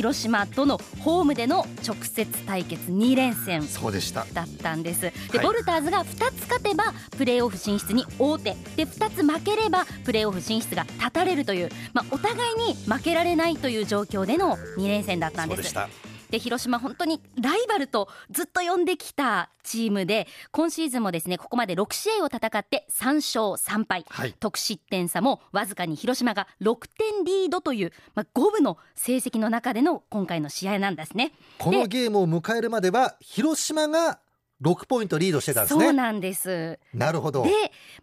[0.00, 4.24] 広島とのホームでの直接対決2連戦そうでした。
[4.32, 5.02] だったんです。
[5.02, 5.46] で、はい。
[5.46, 8.56] ボルターズが2つ勝てばプレーオフ進出に王手。
[8.76, 15.90] で2つ負ければプレーオフ進出が断たれるという、まあ、お互いに負けられないという状況での2連戦だったんでそうですした
[16.30, 31.32] で広島本当にライバルとずっと呼んできたチームで今シーズンもですねここまで6試合を戦って3勝3敗、はい得失点差もわずかに広島が6点リードという、まあ、五分の成績の中での今回の試合なんですね。
[31.58, 34.20] このゲームを迎えるまでは広島が
[34.62, 35.84] 6ポイントリードしてたんですね。
[35.84, 36.78] そうなんです。
[36.92, 37.44] なるほど。
[37.44, 37.50] で、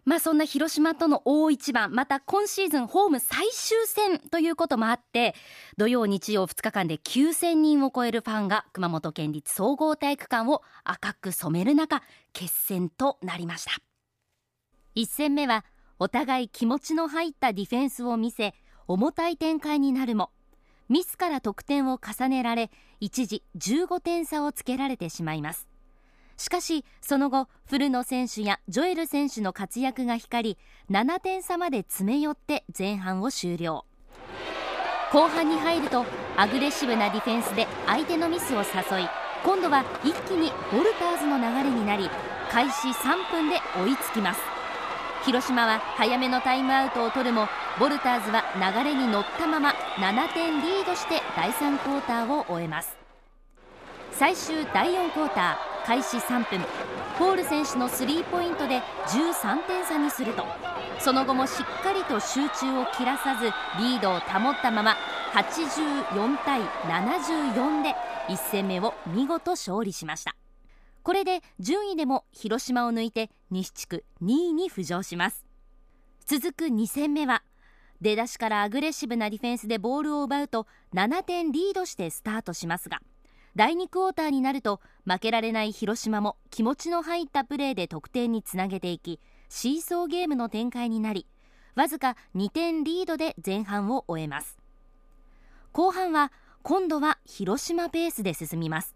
[0.04, 5.34] まあ、そんな広島との大一番また今シーズンホーム最終戦ということもあって
[5.76, 13.72] 土曜日曜2日間で9000人を超えるファンが熊本県立総合体育館を赤く染める中決戦となりました。
[14.96, 15.64] 1戦目は
[16.00, 18.54] お互い気持ちの入ったディフェンスを見せ
[18.88, 20.30] 重たい展開になるも
[20.88, 25.67] ミスから得点を重ねられ一時15点差をつけられてしまいます
[26.38, 30.58] しかしその後古野選手やジョエル選手の活躍が光り
[30.90, 33.84] 7点差まで詰め寄って前半を終了。
[35.12, 36.04] 後半に入ると
[36.36, 39.08] アグレッシブなディフェンスで相手のミスを誘い
[39.42, 42.08] 今度は一気にボルターズの流れになり
[42.50, 44.40] 開始3分で追いつきます。
[45.24, 47.48] 広島は早めのタイムアウトを取るも
[47.80, 52.96] ボルターズは流れに乗ったまま7点リードして第3クォーターを終えます。
[54.12, 55.67] 最終第4クォーター。
[55.88, 56.60] 開始3分。
[57.18, 60.44] ポール選手のスリーポイントで13点差にすると。
[61.00, 63.46] その後もしっかりと集中を切らさず
[63.82, 64.96] リードを保ったまま
[65.32, 67.94] 84対74で
[68.28, 70.36] 1戦目を見事勝利しました。
[71.02, 75.46] これで順位でも広島を抜いて西地区2位に浮上します。
[76.26, 77.42] 続く2戦目は
[78.02, 83.00] 出だしからアグレッシブなディフェンスでボールを奪うと7点リードしてスタートしますが
[83.58, 91.26] 第2クォーターになると負けられない広島も気持ちの入ったプレーで得点につなげていきシーソーゲームの展開になり
[91.74, 94.58] わずか2点リードで前半を終えます。
[95.72, 96.30] 後半は
[96.62, 98.94] 今度は広島ペースで進みます。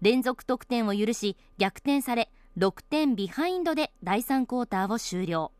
[0.00, 5.52] 連続得点を許し逆転され6点ビハインドで第3クォーターを終了。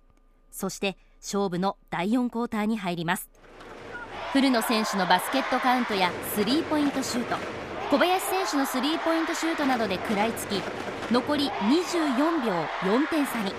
[0.51, 3.29] そして勝負の第4クォーターに入ります。
[4.33, 7.74] 古野選手のバスケットカウントやスリーポイントシュート。
[7.95, 10.61] 小林選手のスリーポイントシュートなどで食らいつき
[11.13, 13.55] 残り24秒4点差に。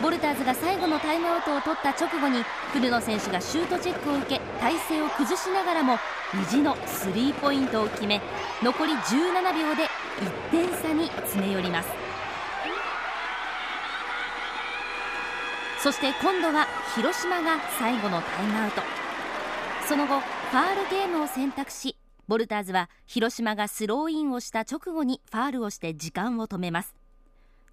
[0.00, 5.94] ボルターズが最後のタイムアウトを取った直後に古野選手がシュートチェックを受け体勢を崩しながらも
[6.40, 8.20] 意地のスリーポイントを決め
[8.62, 9.88] 残り17秒で
[10.52, 11.88] 1点差に詰め寄ります。
[15.82, 18.82] そして今度は広島が最後のタイムアウト。
[19.88, 21.96] その後ファールゲームを選択し
[22.28, 26.94] ボルターズは広島がスローインをした直後にファールをして時間を止めます。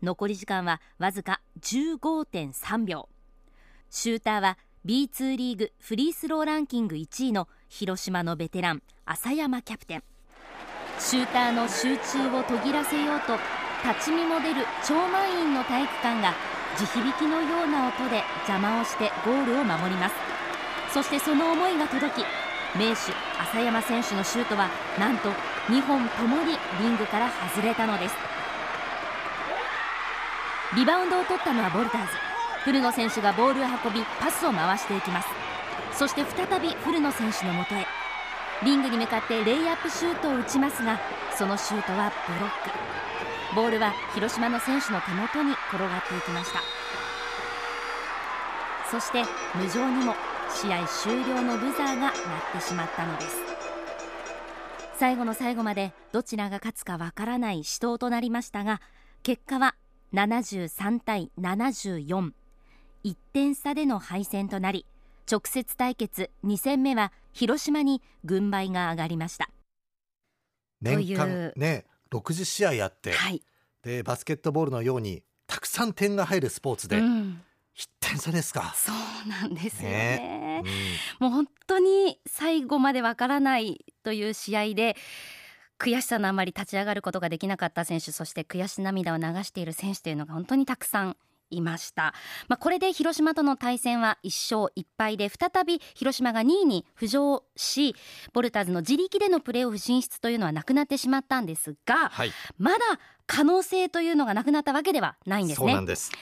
[0.01, 3.09] 残り時間はわずか15.3秒。
[3.89, 10.03] シューターは B2 リーグフリースローランキング1位の広島のベテラン浅山キャプテン。
[10.99, 13.33] シューターの集中を途切らせようと
[13.85, 16.33] 立ち見も出る超満員の体育館が
[16.77, 20.15] 地響きのような音で邪魔をしてゴールを守ります。
[20.93, 22.44] そしてその思いが届き
[22.77, 23.13] 名手
[23.53, 24.69] 浅山選手のシュートは
[24.99, 25.29] なんと
[25.69, 28.15] 2本ともにリングから外れたのです。
[30.75, 32.11] リバウンドを取ったのはボルターズ。
[32.65, 35.27] 古野選手がボールを運びパスを回していきます。
[35.93, 37.85] そして再び古野選手のもとへ。
[38.63, 40.99] リングに向かってレイアップシュートを打ちますが
[41.37, 43.55] そのシュートはブロック。
[43.55, 46.61] ボールは広島の選手の手元に転がっていきました。
[48.91, 49.23] そして
[49.55, 50.15] 無情にも
[50.55, 52.13] 試合終了のブザーが鳴っ
[52.53, 53.35] てしまったのです。
[54.97, 58.81] 最後の最後までどちらが勝つかわからない死闘となりましたが
[59.23, 59.75] 結果は
[60.13, 62.31] 73対741
[63.33, 64.85] 点差での敗戦となり
[65.29, 69.49] 直接対決2戦目は広島に軍配が上がりました。
[70.81, 73.41] 年間ね60試合あって、はい、
[73.83, 77.41] でバスケットボールのようにたくさん点が入るスポーツで、うん、
[77.77, 78.73] 1点差ですか。
[78.75, 80.61] そうなんですよね。
[80.63, 80.63] ね。
[81.19, 84.95] もう本当に最後までわからないという試合で
[85.77, 91.17] 悔しさのあまり立ち上がることができなかった選手そして悔し涙を流している選手というのが本当にたくさん
[91.57, 92.13] いました、
[92.47, 97.95] まあ、これで広島との対戦は1勝1敗で再び広島が2位に浮上し
[98.33, 102.77] ボルターズの自力でのプレーオフ進出というのはなくなってしまったんですがはい、まだ
[103.27, 105.75] 可能性というのがなくなったわけではないんですね。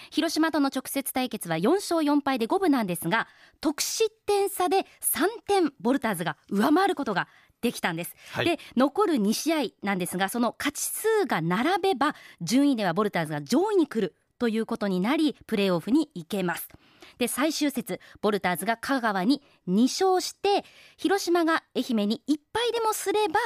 [0.10, 3.28] 広島との直接対決は4勝4敗で5分なんですが
[3.60, 7.28] 得失点差で3点ボルターズが上回ることが
[7.62, 8.46] できたんです、はい。
[8.46, 16.68] で残る2試合なんですがその勝ち数が並べば順位ではボルターズが上位に来るということになりプレーオフに行けます。
[17.18, 20.66] で最終節ボルターズが香川に2勝して
[20.98, 23.40] 広島が愛媛に1敗でもすれば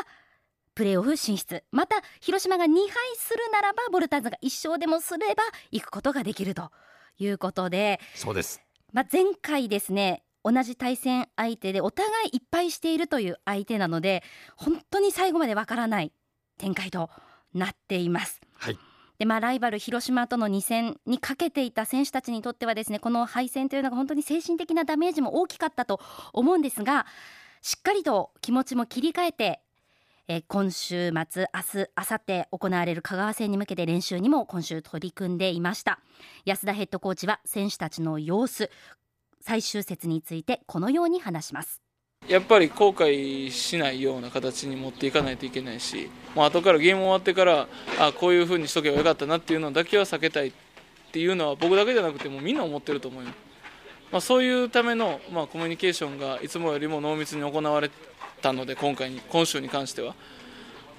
[0.73, 1.63] プレーオフ進出。
[1.71, 6.71] また広島が2敗するならばボルターズが1勝でもすれば行くことができると
[7.17, 8.61] いうことで、そうです。
[8.93, 14.23] まあ、前回ですね同じ対戦相手でお互いいっぱいしているという相手なので
[14.55, 16.13] 本当に最後までわからない
[16.57, 17.09] 展開と
[17.53, 18.39] なっています。
[18.53, 18.77] はい
[19.19, 25.99] でまあ、ライバル広島との2戦にかけていた選手たちにとってはですねこの敗戦というのが本当に精神的なダメージも大きかったと
[26.33, 27.07] 思うんですが
[27.61, 29.59] しっかりと気持ちも切り替えて、
[30.27, 35.99] えー今週末明日明後日行われる香川戦に向けて練習にも今週取り組んでいました。
[36.45, 38.69] 安田ヘッドコーチは選手たちの様子
[39.41, 41.86] 最終節についてこのように話します。
[42.27, 47.67] やっぱり後悔しないような形に持っていかないといけないし、もう後からゲーム終わってから、
[47.99, 50.51] あこういう風にしとけばよかったなっていうのだけは避けたいっ
[51.13, 53.29] ていうのは僕だけじゃなくてもみんな思ってると思うよ、
[54.11, 57.89] まあ、そういうための、まあ、コミュニケーションがいつもよりも濃密に行われ
[58.41, 60.13] たので今回に今週に関しては。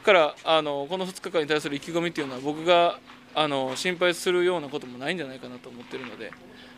[0.02, 2.98] からあのこの2日間に対する意気込みっていうのは僕が
[3.34, 6.32] あの心配するようなこともないんじゃないかなと思ってるので、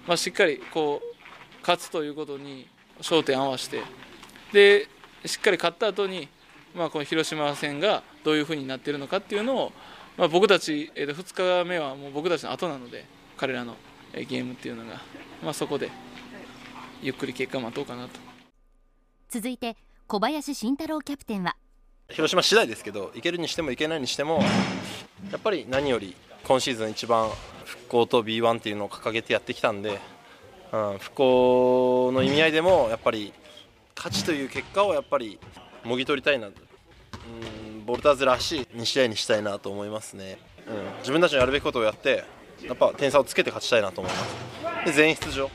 [0.08, 2.66] まあ、しっかりこう勝つということに
[3.00, 3.80] 焦点を合わせて
[4.52, 4.88] で
[5.24, 6.28] しっかり勝った後に
[6.74, 9.72] まあこの広島戦がどういうふうになっているのかっていうのを、
[10.16, 13.04] まあ、僕たち、えー、と2日目はもう僕たちの後なので
[13.36, 13.76] 彼らの
[14.12, 15.00] えーゲームっていうのが、
[15.42, 15.90] まあ、そこで
[17.02, 18.20] ゆっくり結果を待とうかなと。
[19.28, 19.76] 続いて
[20.06, 21.54] 小林慎太郎キャプテンは
[22.08, 24.42] 広島次第ですけど、いけるにしてもいけないにしても、
[25.30, 27.30] やっぱり何より今シーズン一番
[27.64, 30.00] 復興と B1 っていうのを掲げてやってきたんで、
[30.72, 33.32] うん、復興の意味合いでもやっぱり
[34.02, 35.38] 勝ちという結果をやっぱり
[35.84, 42.24] もぎ取りたいな、うん、ボルターズらしい2試合にしたいなと思いますね、うん、自分たちのやるべきことをやって、
[42.62, 44.86] やっぱ点差をつけて勝ちたいなと思います。
[44.86, 45.50] で全員出場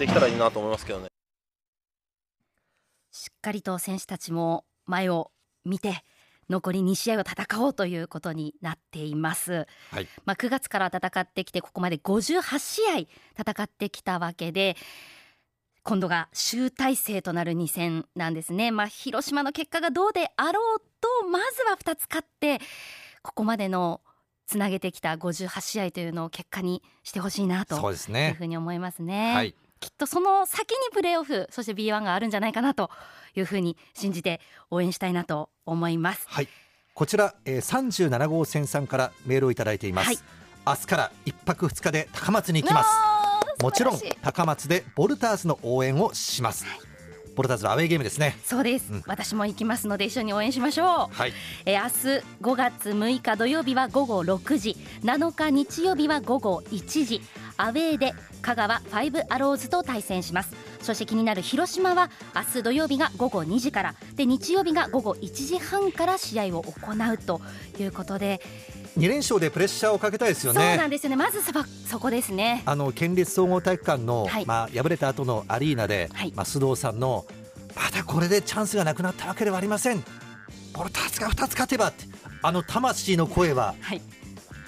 [0.00, 1.06] できたらいいなと思いますけどね。
[3.12, 5.30] しっかりと選手たちも前を
[5.64, 6.02] 見て
[6.50, 14.76] 残り2試合を戦おうということになっています、はいまあ、9月から戦ってきてここまで58試合戦ってきたわけで
[15.86, 22.58] 今度が集大成となる2戦なんですね、まあ、広島の結果がどうであろうとまずは2つ勝って
[23.22, 24.00] ここまでの
[24.48, 28.34] つなげてきた58試合というのを結果にしてほしいなというそうですね。
[28.36, 29.32] ふうに思いますね。
[29.32, 29.54] はい。
[29.78, 32.90] きっとその先にプレーオフそして B1 があるんじゃないかなと
[33.36, 34.40] いうふうに信じて
[34.70, 36.24] 応援したいなと思います。
[36.26, 36.48] はい。
[36.94, 40.18] こちら、えー、37号線さんからメールをいただいています、はい。
[40.66, 43.15] 明日から一泊二日で高松に行きます
[43.60, 46.66] もちろん高松でボルターズの応援をします。
[47.34, 48.38] ボルターズのアウェーゲームですね。
[48.44, 49.02] そうです、うん。
[49.06, 51.14] 私も行きますので一緒に応援しましょう。
[51.14, 51.32] はい。
[51.66, 54.76] えー明日5月6日土曜日は午後6時。
[55.02, 57.20] 7日日曜日は午後1時。
[57.58, 60.54] アウェーで香川ファイブアローズと対戦します。
[60.80, 63.94] そして気になる広島は明日土曜日が午後2時から。
[64.14, 67.40] で日曜日が午後1時半から試合を行うと
[67.78, 68.40] いうことで、
[68.96, 71.16] 2連勝でプレッシャーをかけたいですよそうなねんですよね。
[71.16, 72.62] まずそばそこですね。
[72.64, 74.46] あの県立総合体育館の、はい。
[74.46, 76.32] まあ、敗れた後のアリーナで、はい。
[76.34, 77.26] まあ、須藤さんの
[77.74, 80.02] まだこれでチャンスがなくなったわけではありません。
[80.72, 82.04] ボルターズが2つ勝てばって
[82.42, 84.00] あの魂の声ははい。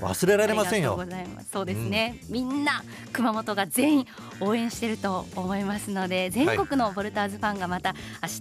[0.00, 1.03] 忘れられませんよ。
[1.50, 4.07] そうですね、みんな熊本が全員
[4.41, 8.41] 応援してると思いますので全国のボルターズファンがまた明日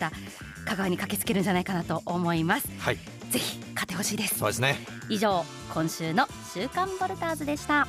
[0.65, 2.67] 香川に駆けつけるんじゃないかなと思います。
[2.77, 4.39] はいぜひ勝ってほしいです。
[4.39, 4.77] そうですね。
[5.09, 5.43] 以上
[5.73, 7.87] 今週の週刊ボルターズでした